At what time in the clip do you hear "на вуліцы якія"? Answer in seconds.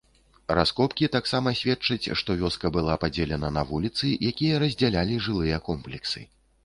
3.59-4.55